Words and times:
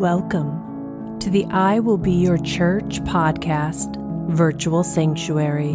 Welcome 0.00 1.18
to 1.18 1.28
the 1.28 1.44
I 1.50 1.78
Will 1.78 1.98
Be 1.98 2.12
Your 2.12 2.38
Church 2.38 3.02
podcast 3.02 3.98
virtual 4.30 4.82
sanctuary. 4.82 5.74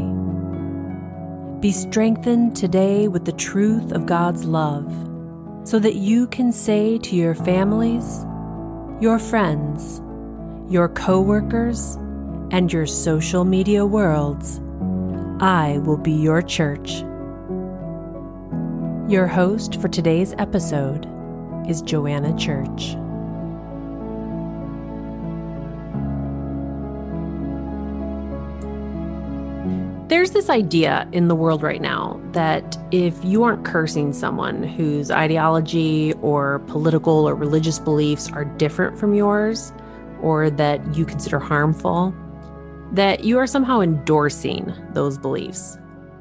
Be 1.59 1.71
strengthened 1.71 2.55
today 2.55 3.07
with 3.07 3.25
the 3.25 3.33
truth 3.33 3.91
of 3.91 4.07
God's 4.07 4.43
love 4.43 4.91
so 5.63 5.77
that 5.77 5.93
you 5.93 6.25
can 6.25 6.51
say 6.51 6.97
to 6.97 7.15
your 7.15 7.35
families, 7.35 8.25
your 8.99 9.19
friends, 9.19 10.01
your 10.73 10.89
coworkers, 10.89 11.93
and 12.49 12.73
your 12.73 12.87
social 12.87 13.45
media 13.45 13.85
worlds, 13.85 14.59
I 15.39 15.77
will 15.85 15.97
be 15.97 16.13
your 16.13 16.41
church. 16.41 16.93
Your 19.07 19.27
host 19.27 19.79
for 19.79 19.87
today's 19.87 20.33
episode 20.39 21.07
is 21.69 21.83
Joanna 21.83 22.35
Church. 22.35 22.95
There's 30.15 30.31
this 30.31 30.49
idea 30.49 31.09
in 31.11 31.27
the 31.27 31.35
world 31.35 31.61
right 31.61 31.81
now 31.81 32.21
that 32.31 32.77
if 32.91 33.13
you 33.25 33.43
aren't 33.43 33.65
cursing 33.65 34.13
someone 34.13 34.63
whose 34.63 35.11
ideology 35.11 36.13
or 36.21 36.59
political 36.67 37.27
or 37.27 37.35
religious 37.35 37.79
beliefs 37.79 38.31
are 38.31 38.45
different 38.45 38.97
from 38.97 39.13
yours, 39.13 39.73
or 40.21 40.49
that 40.51 40.95
you 40.95 41.05
consider 41.05 41.37
harmful, 41.37 42.15
that 42.93 43.25
you 43.25 43.37
are 43.37 43.45
somehow 43.45 43.81
endorsing 43.81 44.73
those 44.93 45.17
beliefs. 45.17 45.77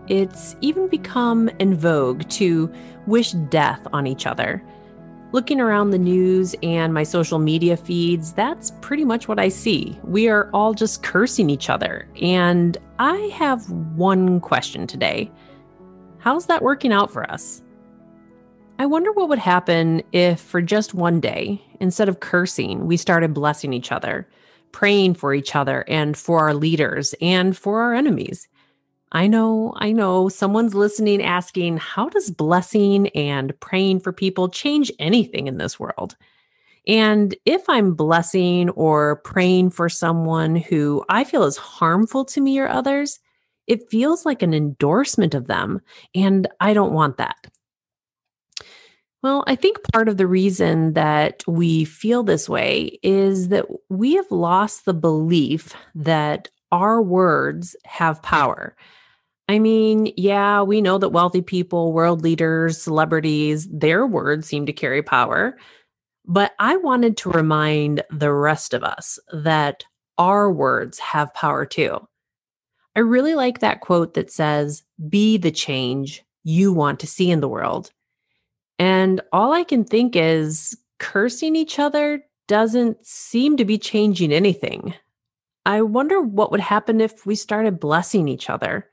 It's 0.08 0.56
even 0.60 0.88
become 0.88 1.48
in 1.60 1.76
vogue 1.76 2.28
to 2.30 2.74
wish 3.06 3.30
death 3.30 3.86
on 3.92 4.08
each 4.08 4.26
other 4.26 4.60
Looking 5.34 5.60
around 5.60 5.90
the 5.90 5.98
news 5.98 6.54
and 6.62 6.94
my 6.94 7.02
social 7.02 7.40
media 7.40 7.76
feeds, 7.76 8.32
that's 8.32 8.70
pretty 8.80 9.04
much 9.04 9.26
what 9.26 9.40
I 9.40 9.48
see. 9.48 9.98
We 10.04 10.28
are 10.28 10.48
all 10.54 10.74
just 10.74 11.02
cursing 11.02 11.50
each 11.50 11.68
other. 11.68 12.08
And 12.22 12.78
I 13.00 13.16
have 13.34 13.68
one 13.68 14.38
question 14.38 14.86
today 14.86 15.28
How's 16.18 16.46
that 16.46 16.62
working 16.62 16.92
out 16.92 17.12
for 17.12 17.28
us? 17.28 17.64
I 18.78 18.86
wonder 18.86 19.10
what 19.10 19.28
would 19.28 19.40
happen 19.40 20.04
if, 20.12 20.38
for 20.38 20.62
just 20.62 20.94
one 20.94 21.18
day, 21.18 21.60
instead 21.80 22.08
of 22.08 22.20
cursing, 22.20 22.86
we 22.86 22.96
started 22.96 23.34
blessing 23.34 23.72
each 23.72 23.90
other, 23.90 24.28
praying 24.70 25.14
for 25.14 25.34
each 25.34 25.56
other 25.56 25.84
and 25.88 26.16
for 26.16 26.38
our 26.38 26.54
leaders 26.54 27.12
and 27.20 27.56
for 27.56 27.82
our 27.82 27.92
enemies. 27.92 28.46
I 29.14 29.28
know, 29.28 29.72
I 29.76 29.92
know 29.92 30.28
someone's 30.28 30.74
listening 30.74 31.22
asking, 31.22 31.76
how 31.76 32.08
does 32.08 32.32
blessing 32.32 33.08
and 33.10 33.58
praying 33.60 34.00
for 34.00 34.12
people 34.12 34.48
change 34.48 34.90
anything 34.98 35.46
in 35.46 35.56
this 35.56 35.78
world? 35.78 36.16
And 36.88 37.34
if 37.46 37.62
I'm 37.68 37.94
blessing 37.94 38.70
or 38.70 39.16
praying 39.20 39.70
for 39.70 39.88
someone 39.88 40.56
who 40.56 41.04
I 41.08 41.22
feel 41.22 41.44
is 41.44 41.56
harmful 41.56 42.24
to 42.26 42.40
me 42.40 42.58
or 42.58 42.68
others, 42.68 43.20
it 43.68 43.88
feels 43.88 44.26
like 44.26 44.42
an 44.42 44.52
endorsement 44.52 45.32
of 45.32 45.46
them. 45.46 45.80
And 46.14 46.48
I 46.60 46.74
don't 46.74 46.92
want 46.92 47.16
that. 47.18 47.46
Well, 49.22 49.44
I 49.46 49.54
think 49.54 49.78
part 49.92 50.08
of 50.08 50.16
the 50.18 50.26
reason 50.26 50.92
that 50.94 51.44
we 51.46 51.84
feel 51.84 52.24
this 52.24 52.48
way 52.48 52.98
is 53.02 53.48
that 53.48 53.66
we 53.88 54.14
have 54.16 54.30
lost 54.30 54.84
the 54.84 54.92
belief 54.92 55.72
that 55.94 56.48
our 56.72 57.00
words 57.00 57.76
have 57.84 58.20
power. 58.20 58.76
I 59.48 59.58
mean, 59.58 60.12
yeah, 60.16 60.62
we 60.62 60.80
know 60.80 60.98
that 60.98 61.10
wealthy 61.10 61.42
people, 61.42 61.92
world 61.92 62.22
leaders, 62.22 62.80
celebrities, 62.80 63.68
their 63.70 64.06
words 64.06 64.46
seem 64.46 64.64
to 64.66 64.72
carry 64.72 65.02
power. 65.02 65.58
But 66.24 66.52
I 66.58 66.76
wanted 66.78 67.18
to 67.18 67.30
remind 67.30 68.02
the 68.10 68.32
rest 68.32 68.72
of 68.72 68.82
us 68.82 69.18
that 69.32 69.84
our 70.16 70.50
words 70.50 70.98
have 70.98 71.34
power 71.34 71.66
too. 71.66 72.08
I 72.96 73.00
really 73.00 73.34
like 73.34 73.58
that 73.58 73.80
quote 73.80 74.14
that 74.14 74.30
says, 74.30 74.82
Be 75.08 75.36
the 75.36 75.50
change 75.50 76.24
you 76.44 76.72
want 76.72 77.00
to 77.00 77.06
see 77.06 77.30
in 77.30 77.40
the 77.40 77.48
world. 77.48 77.90
And 78.78 79.20
all 79.32 79.52
I 79.52 79.64
can 79.64 79.84
think 79.84 80.16
is 80.16 80.76
cursing 80.98 81.56
each 81.56 81.78
other 81.78 82.24
doesn't 82.46 83.04
seem 83.06 83.56
to 83.56 83.64
be 83.64 83.78
changing 83.78 84.32
anything. 84.32 84.94
I 85.66 85.82
wonder 85.82 86.20
what 86.20 86.50
would 86.50 86.60
happen 86.60 87.00
if 87.00 87.26
we 87.26 87.34
started 87.34 87.80
blessing 87.80 88.28
each 88.28 88.48
other. 88.48 88.88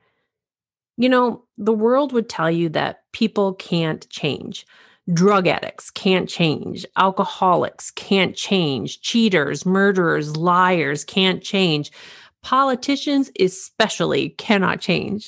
You 1.02 1.10
know, 1.10 1.46
the 1.58 1.74
world 1.74 2.14
would 2.14 2.30
tell 2.30 2.52
you 2.52 2.70
that 2.70 3.00
people 3.12 3.56
can't 3.56 4.08
change. 4.12 4.68
Drug 5.12 5.48
addicts 5.48 5.90
can't 5.90 6.30
change. 6.30 6.86
Alcoholics 6.96 7.90
can't 7.90 8.36
change. 8.36 9.02
Cheaters, 9.02 9.66
murderers, 9.66 10.38
liars 10.38 11.04
can't 11.04 11.42
change. 11.42 11.92
Politicians, 12.44 13.32
especially, 13.40 14.30
cannot 14.30 14.80
change. 14.80 15.28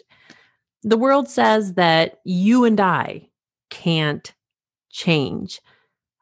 The 0.84 0.96
world 0.96 1.28
says 1.28 1.74
that 1.74 2.20
you 2.24 2.66
and 2.66 2.80
I 2.80 3.30
can't 3.72 4.32
change. 4.92 5.60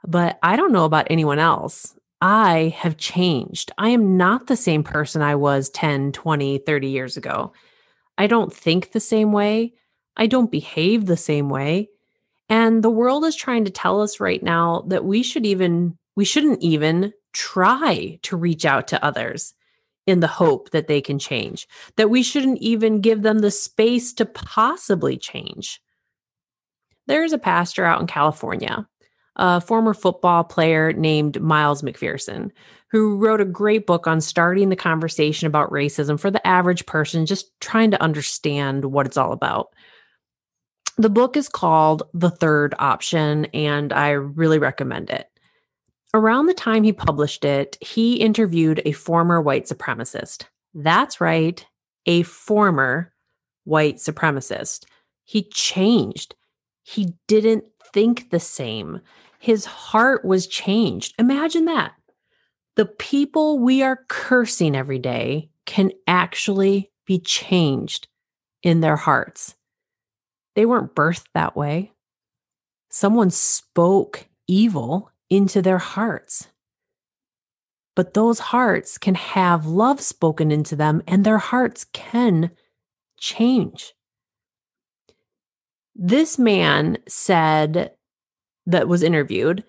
But 0.08 0.40
I 0.42 0.56
don't 0.56 0.72
know 0.72 0.86
about 0.86 1.08
anyone 1.10 1.40
else. 1.40 1.94
I 2.22 2.74
have 2.78 2.96
changed. 2.96 3.74
I 3.78 3.90
am 3.90 4.16
not 4.16 4.48
the 4.48 4.56
same 4.56 4.86
person 4.86 5.22
I 5.22 5.36
was 5.36 5.70
10, 5.72 6.14
20, 6.14 6.60
30 6.60 6.88
years 6.88 7.18
ago. 7.18 7.52
I 8.18 8.28
don't 8.28 8.54
think 8.54 8.92
the 8.92 9.00
same 9.00 9.32
way. 9.32 9.74
I 10.18 10.28
don't 10.28 10.52
behave 10.52 11.06
the 11.06 11.18
same 11.18 11.50
way. 11.50 11.90
And 12.50 12.84
the 12.84 12.90
world 12.90 13.24
is 13.24 13.36
trying 13.36 13.66
to 13.66 13.72
tell 13.72 14.02
us 14.02 14.20
right 14.20 14.44
now 14.44 14.84
that 14.88 15.06
we 15.06 15.24
should 15.24 15.46
even, 15.46 15.98
we 16.16 16.26
shouldn't 16.26 16.62
even 16.62 17.14
try 17.34 18.20
to 18.24 18.36
reach 18.36 18.66
out 18.66 18.90
to 18.90 19.04
others 19.04 19.54
in 20.06 20.20
the 20.20 20.28
hope 20.28 20.72
that 20.72 20.88
they 20.88 21.00
can 21.00 21.18
change, 21.18 21.68
that 21.96 22.10
we 22.10 22.24
shouldn't 22.24 22.60
even 22.60 23.02
give 23.02 23.22
them 23.22 23.40
the 23.40 23.52
space 23.52 24.12
to 24.14 24.26
possibly 24.26 25.18
change. 25.18 25.82
There's 27.08 27.34
a 27.34 27.38
pastor 27.38 27.86
out 27.86 28.02
in 28.02 28.08
California, 28.08 28.88
a 29.42 29.60
former 29.60 29.96
football 29.96 30.44
player 30.44 30.94
named 30.94 31.42
Miles 31.42 31.82
McPherson, 31.82 32.52
who 32.92 33.18
wrote 33.18 33.42
a 33.42 33.46
great 33.46 33.88
book 33.88 34.06
on 34.06 34.22
starting 34.22 34.70
the 34.70 34.76
conversation 34.76 35.48
about 35.48 35.72
racism 35.72 36.20
for 36.20 36.30
the 36.30 36.46
average 36.46 36.86
person, 36.86 37.26
just 37.26 37.60
trying 37.60 37.90
to 37.90 38.02
understand 38.02 38.86
what 38.86 39.08
it's 39.08 39.18
all 39.18 39.34
about. 39.34 39.74
The 40.98 41.10
book 41.10 41.36
is 41.36 41.50
called 41.50 42.04
The 42.14 42.30
Third 42.30 42.76
Option, 42.78 43.46
and 43.46 43.92
I 43.92 44.12
really 44.12 44.60
recommend 44.60 45.10
it. 45.10 45.28
Around 46.14 46.46
the 46.46 46.54
time 46.54 46.84
he 46.84 46.94
published 46.94 47.44
it, 47.44 47.80
he 47.82 48.18
interviewed 48.18 48.84
a 48.86 48.92
former 48.92 49.42
white 49.42 49.66
supremacist. 49.66 50.44
That's 50.76 51.20
right, 51.20 51.66
a 52.06 52.22
former 52.22 53.12
white 53.64 53.96
supremacist. 53.96 54.86
He 55.24 55.44
changed. 55.50 56.36
He 56.84 57.16
didn't 57.28 57.64
think 57.92 58.30
the 58.30 58.40
same. 58.40 59.02
His 59.42 59.66
heart 59.66 60.24
was 60.24 60.46
changed. 60.46 61.16
Imagine 61.18 61.66
that 61.66 61.94
the 62.76 62.86
people 62.86 63.58
we 63.58 63.82
are 63.82 64.06
cursing 64.08 64.76
every 64.76 65.00
day 65.00 65.50
can 65.66 65.92
actually 66.06 66.92
be 67.08 67.18
changed 67.18 68.08
in 68.62 68.82
their 68.82 68.98
hearts. 68.98 69.56
They 70.56 70.68
weren't 70.68 70.94
birthed 70.94 71.26
that 71.34 71.56
way. 71.56 71.92
Someone 72.92 73.32
spoke 73.32 74.28
evil 74.48 75.10
into 75.28 75.64
their 75.64 75.80
hearts. 75.80 76.48
But 77.96 78.14
those 78.14 78.38
hearts 78.38 79.00
can 79.00 79.16
have 79.16 79.66
love 79.66 80.02
spoken 80.02 80.52
into 80.52 80.76
them, 80.76 81.02
and 81.08 81.26
their 81.26 81.40
hearts 81.40 81.84
can 81.94 82.52
change. 83.18 83.94
This 85.96 86.38
man 86.38 87.00
said, 87.08 87.94
that 88.66 88.88
was 88.88 89.04
interviewed, 89.04 89.64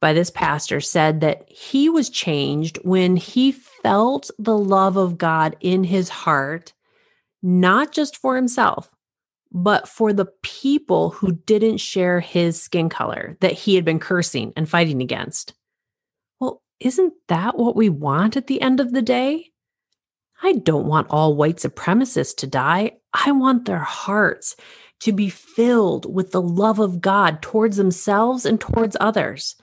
by 0.00 0.12
this 0.12 0.30
pastor 0.30 0.80
said 0.80 1.20
that 1.20 1.48
he 1.48 1.88
was 1.88 2.10
changed 2.10 2.78
when 2.82 3.16
he 3.16 3.52
felt 3.52 4.30
the 4.38 4.58
love 4.58 4.96
of 4.96 5.16
God 5.16 5.56
in 5.60 5.84
his 5.84 6.08
heart, 6.08 6.72
not 7.42 7.92
just 7.92 8.16
for 8.16 8.34
himself, 8.34 8.90
but 9.52 9.88
for 9.88 10.12
the 10.12 10.26
people 10.42 11.10
who 11.10 11.32
didn't 11.32 11.78
share 11.78 12.20
his 12.20 12.60
skin 12.60 12.88
color 12.88 13.36
that 13.40 13.52
he 13.52 13.76
had 13.76 13.84
been 13.84 14.00
cursing 14.00 14.52
and 14.56 14.68
fighting 14.68 15.02
against. 15.02 15.54
Well, 16.40 16.62
isn't 16.80 17.12
that 17.28 17.56
what 17.56 17.76
we 17.76 17.88
want 17.88 18.36
at 18.36 18.48
the 18.48 18.60
end 18.60 18.80
of 18.80 18.92
the 18.92 19.02
day? 19.02 19.50
I 20.42 20.54
don't 20.54 20.86
want 20.86 21.08
all 21.10 21.36
white 21.36 21.58
supremacists 21.58 22.36
to 22.38 22.46
die. 22.48 22.92
I 23.14 23.30
want 23.30 23.66
their 23.66 23.78
hearts 23.78 24.56
to 25.02 25.12
be 25.12 25.28
filled 25.28 26.12
with 26.12 26.30
the 26.30 26.40
love 26.40 26.78
of 26.78 27.00
God 27.00 27.42
towards 27.42 27.76
themselves 27.76 28.46
and 28.46 28.60
towards 28.60 28.96
others. 29.00 29.56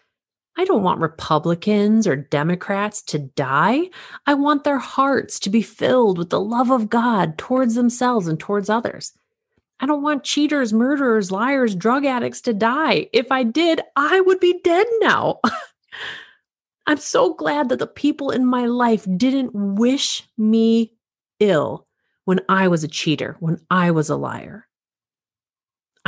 I 0.57 0.65
don't 0.65 0.83
want 0.83 0.99
Republicans 0.99 2.05
or 2.05 2.17
Democrats 2.17 3.01
to 3.03 3.19
die. 3.19 3.83
I 4.25 4.33
want 4.33 4.65
their 4.65 4.79
hearts 4.79 5.39
to 5.39 5.49
be 5.49 5.61
filled 5.61 6.17
with 6.17 6.29
the 6.29 6.41
love 6.41 6.69
of 6.69 6.89
God 6.89 7.37
towards 7.37 7.75
themselves 7.75 8.27
and 8.27 8.37
towards 8.37 8.69
others. 8.69 9.13
I 9.79 9.85
don't 9.85 10.03
want 10.03 10.25
cheaters, 10.25 10.73
murderers, 10.73 11.31
liars, 11.31 11.73
drug 11.73 12.05
addicts 12.05 12.41
to 12.41 12.53
die. 12.53 13.07
If 13.13 13.31
I 13.31 13.43
did, 13.43 13.79
I 13.95 14.19
would 14.19 14.41
be 14.41 14.59
dead 14.61 14.87
now. 14.99 15.39
I'm 16.85 16.97
so 16.97 17.33
glad 17.33 17.69
that 17.69 17.79
the 17.79 17.87
people 17.87 18.29
in 18.29 18.45
my 18.45 18.65
life 18.65 19.07
didn't 19.15 19.51
wish 19.53 20.27
me 20.37 20.97
ill 21.39 21.87
when 22.25 22.41
I 22.49 22.67
was 22.67 22.83
a 22.83 22.89
cheater, 22.89 23.37
when 23.39 23.61
I 23.71 23.91
was 23.91 24.09
a 24.09 24.17
liar. 24.17 24.65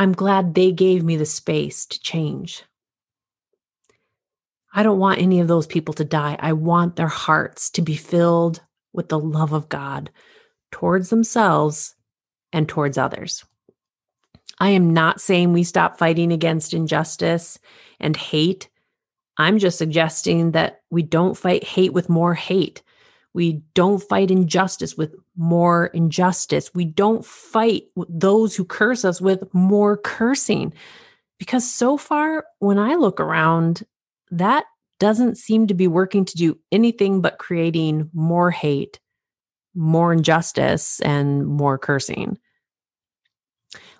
I'm 0.01 0.13
glad 0.13 0.55
they 0.55 0.71
gave 0.71 1.03
me 1.03 1.15
the 1.15 1.27
space 1.27 1.85
to 1.85 1.99
change. 1.99 2.63
I 4.73 4.81
don't 4.81 4.97
want 4.97 5.21
any 5.21 5.39
of 5.41 5.47
those 5.47 5.67
people 5.67 5.93
to 5.93 6.03
die. 6.03 6.35
I 6.39 6.53
want 6.53 6.95
their 6.95 7.07
hearts 7.07 7.69
to 7.69 7.83
be 7.83 7.95
filled 7.95 8.63
with 8.93 9.09
the 9.09 9.19
love 9.19 9.53
of 9.53 9.69
God 9.69 10.09
towards 10.71 11.11
themselves 11.11 11.93
and 12.51 12.67
towards 12.67 12.97
others. 12.97 13.45
I 14.57 14.69
am 14.69 14.91
not 14.91 15.21
saying 15.21 15.53
we 15.53 15.63
stop 15.63 15.99
fighting 15.99 16.33
against 16.33 16.73
injustice 16.73 17.59
and 17.99 18.17
hate. 18.17 18.69
I'm 19.37 19.59
just 19.59 19.77
suggesting 19.77 20.53
that 20.53 20.81
we 20.89 21.03
don't 21.03 21.37
fight 21.37 21.63
hate 21.63 21.93
with 21.93 22.09
more 22.09 22.33
hate. 22.33 22.81
We 23.33 23.61
don't 23.73 24.03
fight 24.03 24.31
injustice 24.31 24.97
with 24.97 25.15
more 25.37 25.87
injustice. 25.87 26.73
We 26.73 26.85
don't 26.85 27.25
fight 27.25 27.83
those 28.09 28.55
who 28.55 28.65
curse 28.65 29.05
us 29.05 29.21
with 29.21 29.53
more 29.53 29.97
cursing. 29.97 30.73
Because 31.39 31.69
so 31.69 31.97
far, 31.97 32.45
when 32.59 32.77
I 32.77 32.95
look 32.95 33.19
around, 33.19 33.83
that 34.31 34.65
doesn't 34.99 35.37
seem 35.37 35.67
to 35.67 35.73
be 35.73 35.87
working 35.87 36.25
to 36.25 36.37
do 36.37 36.59
anything 36.71 37.21
but 37.21 37.39
creating 37.39 38.09
more 38.13 38.51
hate, 38.51 38.99
more 39.73 40.13
injustice, 40.13 40.99
and 40.99 41.47
more 41.47 41.77
cursing. 41.77 42.37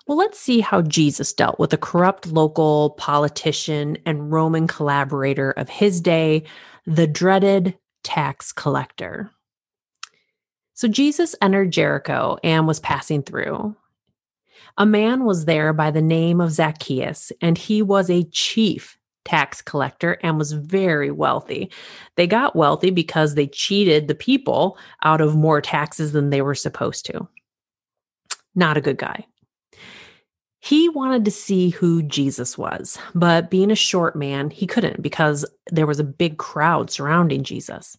Well, 0.06 0.18
let's 0.18 0.38
see 0.38 0.60
how 0.60 0.82
Jesus 0.82 1.32
dealt 1.32 1.58
with 1.58 1.72
a 1.72 1.78
corrupt 1.78 2.26
local 2.26 2.90
politician 2.90 3.98
and 4.04 4.30
Roman 4.32 4.66
collaborator 4.66 5.52
of 5.52 5.68
his 5.68 6.00
day, 6.00 6.42
the 6.86 7.06
dreaded 7.06 7.76
tax 8.02 8.52
collector. 8.52 9.30
So 10.74 10.88
Jesus 10.88 11.34
entered 11.40 11.70
Jericho 11.70 12.38
and 12.42 12.66
was 12.66 12.80
passing 12.80 13.22
through. 13.22 13.76
A 14.78 14.86
man 14.86 15.24
was 15.24 15.44
there 15.44 15.72
by 15.72 15.90
the 15.90 16.02
name 16.02 16.40
of 16.40 16.52
Zacchaeus, 16.52 17.30
and 17.40 17.58
he 17.58 17.82
was 17.82 18.08
a 18.08 18.24
chief 18.24 18.96
tax 19.24 19.62
collector 19.62 20.18
and 20.22 20.38
was 20.38 20.52
very 20.52 21.10
wealthy. 21.10 21.70
They 22.16 22.26
got 22.26 22.56
wealthy 22.56 22.90
because 22.90 23.34
they 23.34 23.46
cheated 23.46 24.08
the 24.08 24.14
people 24.14 24.78
out 25.04 25.20
of 25.20 25.36
more 25.36 25.60
taxes 25.60 26.12
than 26.12 26.30
they 26.30 26.42
were 26.42 26.54
supposed 26.54 27.06
to. 27.06 27.28
Not 28.54 28.76
a 28.76 28.80
good 28.80 28.98
guy. 28.98 29.26
He 30.64 30.88
wanted 30.88 31.24
to 31.24 31.32
see 31.32 31.70
who 31.70 32.04
Jesus 32.04 32.56
was, 32.56 32.96
but 33.16 33.50
being 33.50 33.72
a 33.72 33.74
short 33.74 34.14
man, 34.14 34.48
he 34.48 34.64
couldn't 34.64 35.02
because 35.02 35.44
there 35.72 35.88
was 35.88 35.98
a 35.98 36.04
big 36.04 36.38
crowd 36.38 36.88
surrounding 36.88 37.42
Jesus. 37.42 37.98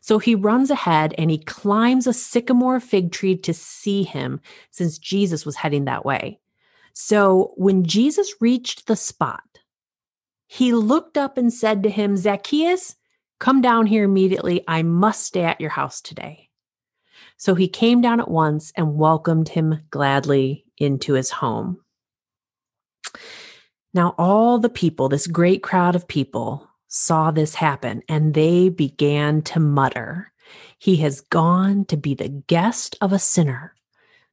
So 0.00 0.20
he 0.20 0.36
runs 0.36 0.70
ahead 0.70 1.12
and 1.18 1.28
he 1.28 1.38
climbs 1.38 2.06
a 2.06 2.12
sycamore 2.12 2.78
fig 2.78 3.10
tree 3.10 3.36
to 3.38 3.52
see 3.52 4.04
him 4.04 4.40
since 4.70 4.96
Jesus 4.96 5.44
was 5.44 5.56
heading 5.56 5.86
that 5.86 6.04
way. 6.04 6.38
So 6.92 7.52
when 7.56 7.82
Jesus 7.82 8.32
reached 8.40 8.86
the 8.86 8.94
spot, 8.94 9.58
he 10.46 10.72
looked 10.72 11.18
up 11.18 11.36
and 11.36 11.52
said 11.52 11.82
to 11.82 11.90
him, 11.90 12.16
Zacchaeus, 12.16 12.94
come 13.40 13.60
down 13.60 13.86
here 13.86 14.04
immediately. 14.04 14.62
I 14.68 14.84
must 14.84 15.24
stay 15.24 15.42
at 15.42 15.60
your 15.60 15.70
house 15.70 16.00
today. 16.00 16.48
So 17.36 17.56
he 17.56 17.66
came 17.66 18.00
down 18.00 18.20
at 18.20 18.30
once 18.30 18.72
and 18.76 18.94
welcomed 18.94 19.48
him 19.48 19.80
gladly 19.90 20.64
into 20.76 21.14
his 21.14 21.30
home. 21.30 21.80
Now, 23.94 24.14
all 24.18 24.58
the 24.58 24.68
people, 24.68 25.08
this 25.08 25.26
great 25.26 25.62
crowd 25.62 25.96
of 25.96 26.08
people, 26.08 26.68
saw 26.88 27.30
this 27.30 27.54
happen 27.54 28.02
and 28.08 28.34
they 28.34 28.68
began 28.68 29.42
to 29.42 29.60
mutter, 29.60 30.32
He 30.78 30.96
has 30.96 31.20
gone 31.20 31.84
to 31.86 31.96
be 31.96 32.14
the 32.14 32.28
guest 32.28 32.96
of 33.00 33.12
a 33.12 33.18
sinner 33.18 33.74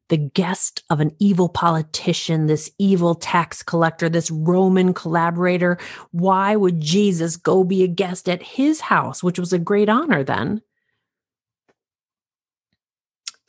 the 0.09 0.17
guest 0.17 0.83
of 0.89 0.99
an 0.99 1.15
evil 1.19 1.49
politician, 1.49 2.45
this 2.45 2.69
evil 2.77 3.15
tax 3.15 3.63
collector, 3.63 4.07
this 4.07 4.29
Roman 4.29 4.93
collaborator. 4.93 5.77
Why 6.11 6.55
would 6.55 6.79
Jesus 6.79 7.37
go 7.37 7.63
be 7.63 7.83
a 7.83 7.87
guest 7.87 8.29
at 8.29 8.43
his 8.43 8.81
house, 8.81 9.23
which 9.23 9.39
was 9.39 9.51
a 9.51 9.59
great 9.59 9.89
honor 9.89 10.23
then? 10.23 10.61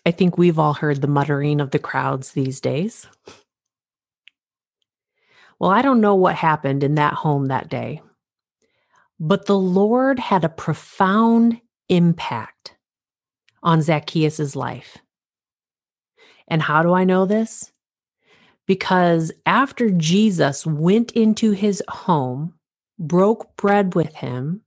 I 0.07 0.13
think 0.13 0.39
we've 0.39 0.59
all 0.59 0.75
heard 0.75 1.03
the 1.03 1.09
muttering 1.09 1.61
of 1.61 1.73
the 1.73 1.79
crowds 1.79 2.33
these 2.33 2.61
days. 2.61 3.07
Well, 5.59 5.71
I 5.71 5.83
don't 5.83 6.01
know 6.01 6.15
what 6.15 6.35
happened 6.37 6.85
in 6.85 6.97
that 6.97 7.15
home 7.15 7.47
that 7.47 7.69
day, 7.69 8.03
but 9.19 9.47
the 9.47 9.59
Lord 9.59 10.19
had 10.19 10.45
a 10.45 10.51
profound 10.51 11.61
impact 11.89 12.77
on 13.63 13.83
Zacchaeus' 13.83 14.57
life. 14.57 14.99
And 16.49 16.63
how 16.63 16.83
do 16.83 16.93
I 16.93 17.05
know 17.05 17.27
this? 17.27 17.73
Because 18.67 19.33
after 19.47 19.91
Jesus 19.91 20.67
went 20.67 21.13
into 21.13 21.53
his 21.53 21.83
home, 21.89 22.55
broke 22.99 23.57
bread 23.57 23.95
with 23.95 24.15
him, 24.17 24.63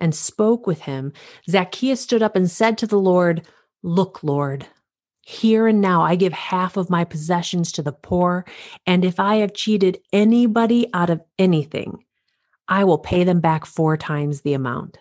and 0.00 0.14
spoke 0.14 0.66
with 0.66 0.82
him, 0.82 1.12
Zacchaeus 1.48 2.00
stood 2.00 2.22
up 2.22 2.36
and 2.36 2.50
said 2.50 2.78
to 2.78 2.86
the 2.86 2.98
Lord, 2.98 3.46
Look, 3.82 4.22
Lord, 4.22 4.66
here 5.28 5.66
and 5.66 5.82
now 5.82 6.00
I 6.00 6.16
give 6.16 6.32
half 6.32 6.78
of 6.78 6.88
my 6.88 7.04
possessions 7.04 7.70
to 7.72 7.82
the 7.82 7.92
poor, 7.92 8.46
and 8.86 9.04
if 9.04 9.20
I 9.20 9.36
have 9.36 9.52
cheated 9.52 9.98
anybody 10.10 10.88
out 10.94 11.10
of 11.10 11.20
anything, 11.38 12.02
I 12.66 12.84
will 12.84 12.96
pay 12.96 13.24
them 13.24 13.40
back 13.40 13.66
four 13.66 13.98
times 13.98 14.40
the 14.40 14.54
amount. 14.54 14.96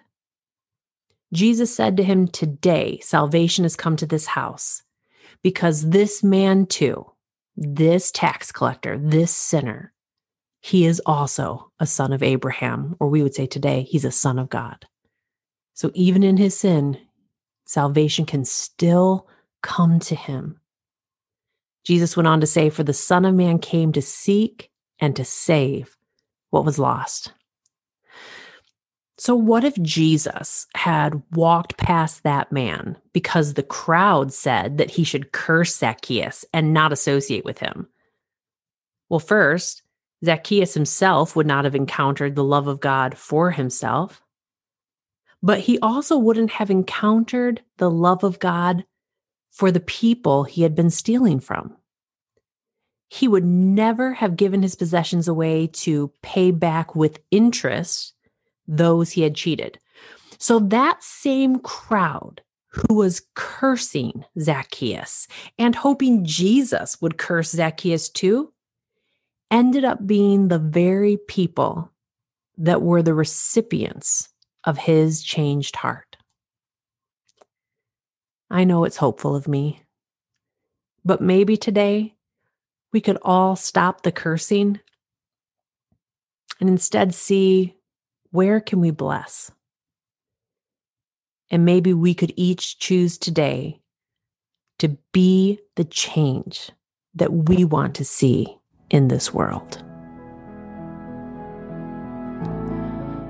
Jesus 1.32 1.74
said 1.74 1.96
to 1.96 2.04
him, 2.04 2.28
Today 2.28 3.00
salvation 3.02 3.64
has 3.64 3.78
come 3.78 3.96
to 3.96 4.06
this 4.06 4.26
house 4.26 4.84
because 5.44 5.92
this 5.92 6.22
man, 6.22 6.66
too, 6.66 7.10
this 7.56 8.12
tax 8.12 8.52
collector, 8.52 8.98
this 8.98 9.34
sinner, 9.34 9.94
he 10.60 10.86
is 10.86 11.02
also 11.06 11.72
a 11.80 11.86
son 11.86 12.12
of 12.12 12.22
Abraham, 12.22 12.98
or 13.00 13.08
we 13.08 13.24
would 13.24 13.34
say 13.34 13.46
today, 13.46 13.84
he's 13.84 14.04
a 14.04 14.12
son 14.12 14.40
of 14.40 14.50
God. 14.50 14.88
So 15.74 15.90
even 15.94 16.22
in 16.22 16.36
his 16.36 16.60
sin, 16.60 16.98
salvation 17.66 18.26
can 18.26 18.44
still 18.44 19.26
come 19.62 20.00
to 20.00 20.16
him. 20.16 20.60
Jesus 21.86 22.18
went 22.18 22.28
on 22.28 22.42
to 22.42 22.48
say, 22.48 22.70
For 22.70 22.84
the 22.84 22.94
Son 22.94 23.26
of 23.26 23.34
Man 23.34 23.60
came 23.60 23.92
to 23.94 24.02
seek 24.02 24.70
and 25.00 25.16
to 25.16 25.24
save 25.24 25.98
what 26.50 26.66
was 26.66 26.80
lost. 26.80 27.32
So, 29.20 29.36
what 29.36 29.64
if 29.64 29.82
Jesus 29.82 30.68
had 30.76 31.24
walked 31.32 31.78
past 31.78 32.24
that 32.24 32.52
man 32.52 32.98
because 33.14 33.54
the 33.54 33.64
crowd 33.64 34.32
said 34.32 34.78
that 34.78 34.92
he 34.92 35.04
should 35.04 35.32
curse 35.32 35.76
Zacchaeus 35.76 36.46
and 36.54 36.74
not 36.74 36.94
associate 36.94 37.44
with 37.44 37.58
him? 37.58 37.88
Well, 39.10 39.20
first, 39.20 39.82
Zacchaeus 40.24 40.74
himself 40.74 41.36
would 41.36 41.48
not 41.48 41.64
have 41.64 41.76
encountered 41.76 42.36
the 42.36 42.44
love 42.44 42.68
of 42.68 42.80
God 42.80 43.18
for 43.18 43.52
himself, 43.52 44.22
but 45.42 45.62
he 45.62 45.80
also 45.80 46.18
wouldn't 46.18 46.52
have 46.52 46.70
encountered 46.70 47.62
the 47.78 47.90
love 47.90 48.24
of 48.24 48.40
God 48.40 48.86
for 49.58 49.72
the 49.72 49.80
people 49.80 50.44
he 50.44 50.62
had 50.62 50.76
been 50.76 50.92
stealing 50.92 51.40
from. 51.40 51.76
He 53.10 53.28
would 53.28 53.44
never 53.44 54.14
have 54.14 54.38
given 54.38 54.62
his 54.62 54.76
possessions 54.76 55.28
away 55.28 55.66
to 55.68 56.12
pay 56.22 56.52
back 56.52 56.96
with 56.96 57.20
interest 57.32 58.14
those 58.68 59.12
he 59.12 59.22
had 59.22 59.34
cheated. 59.34 59.80
So 60.38 60.60
that 60.60 61.02
same 61.02 61.58
crowd 61.58 62.42
who 62.68 62.94
was 62.94 63.26
cursing 63.34 64.26
Zacchaeus 64.40 65.28
and 65.58 65.74
hoping 65.74 66.24
Jesus 66.24 67.02
would 67.02 67.18
curse 67.18 67.50
Zacchaeus 67.50 68.10
too 68.10 68.54
ended 69.50 69.86
up 69.86 70.06
being 70.06 70.50
the 70.50 70.60
very 70.60 71.18
people 71.28 71.92
that 72.58 72.84
were 72.84 73.02
the 73.02 73.16
recipients 73.16 74.30
of 74.66 74.78
his 74.78 75.24
changed 75.24 75.78
heart. 75.78 76.07
I 78.50 78.64
know 78.64 78.86
it's 78.86 78.98
hopeful 78.98 79.36
of 79.36 79.48
me, 79.48 79.84
but 81.04 81.22
maybe 81.22 81.58
today 81.58 82.16
we 82.94 83.02
could 83.02 83.18
all 83.22 83.56
stop 83.56 84.04
the 84.04 84.12
cursing 84.12 84.80
and 86.60 86.70
instead 86.70 87.14
see 87.14 87.76
where 88.32 88.60
can 88.60 88.80
we 88.80 88.92
bless? 88.92 89.52
And 91.50 91.66
maybe 91.66 91.94
we 91.94 92.14
could 92.14 92.34
each 92.36 92.80
choose 92.80 93.18
today 93.18 93.82
to 94.80 94.98
be 95.12 95.60
the 95.76 95.86
change 95.86 96.72
that 97.16 97.34
we 97.34 97.64
want 97.64 97.96
to 97.96 98.06
see 98.06 98.58
in 98.90 99.08
this 99.08 99.34
world. 99.34 99.84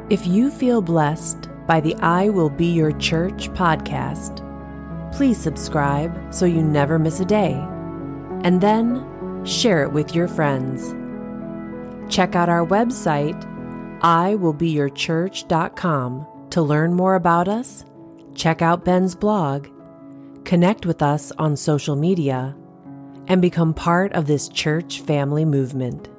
If 0.10 0.26
you 0.26 0.52
feel 0.52 0.82
blessed 0.82 1.50
by 1.68 1.82
the 1.82 1.96
I 1.96 2.30
Will 2.30 2.50
Be 2.50 2.68
Your 2.72 2.92
Church 2.94 3.50
podcast, 3.50 4.47
please 5.12 5.38
subscribe 5.38 6.34
so 6.34 6.46
you 6.46 6.62
never 6.62 7.00
miss 7.00 7.20
a 7.20 7.26
day. 7.26 7.54
And 8.44 8.62
then 8.62 9.46
share 9.46 9.84
it 9.84 9.92
with 9.92 10.14
your 10.14 10.28
friends. 10.28 10.94
Check 12.14 12.36
out 12.36 12.50
our 12.50 12.66
website 12.66 13.44
iwillbeyourchurch.com 14.02 16.28
to 16.50 16.62
learn 16.62 16.94
more 16.94 17.16
about 17.16 17.48
us, 17.48 17.86
check 18.36 18.62
out 18.62 18.86
Ben's 18.86 19.16
blog, 19.16 19.68
connect 20.46 20.86
with 20.86 21.02
us 21.02 21.32
on 21.38 21.56
social 21.56 21.96
media, 21.96 22.56
and 23.28 23.42
become 23.42 23.74
part 23.74 24.14
of 24.14 24.28
this 24.28 24.48
church 24.48 25.02
family 25.02 25.46
movement. 25.46 26.10